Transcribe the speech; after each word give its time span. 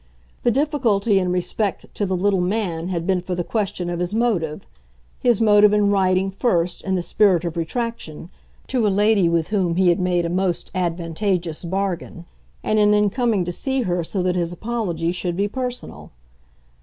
The 0.41 0.49
difficulty 0.49 1.19
in 1.19 1.31
respect 1.31 1.85
to 1.93 2.07
the 2.07 2.17
little 2.17 2.41
man 2.41 2.87
had 2.87 3.05
been 3.05 3.21
for 3.21 3.35
the 3.35 3.43
question 3.43 3.87
of 3.87 3.99
his 3.99 4.15
motive 4.15 4.65
his 5.19 5.39
motive 5.39 5.73
in 5.73 5.91
writing, 5.91 6.31
first, 6.31 6.81
in 6.83 6.95
the 6.95 7.03
spirit 7.03 7.45
of 7.45 7.55
retraction, 7.55 8.31
to 8.65 8.87
a 8.87 8.89
lady 8.89 9.29
with 9.29 9.49
whom 9.49 9.75
he 9.75 9.89
had 9.89 9.99
made 9.99 10.25
a 10.25 10.29
most 10.29 10.71
advantageous 10.73 11.63
bargain, 11.63 12.25
and 12.63 12.79
in 12.79 12.89
then 12.89 13.11
coming 13.11 13.45
to 13.45 13.51
see 13.51 13.83
her 13.83 14.03
so 14.03 14.23
that 14.23 14.33
his 14.35 14.51
apology 14.51 15.11
should 15.11 15.37
be 15.37 15.47
personal. 15.47 16.09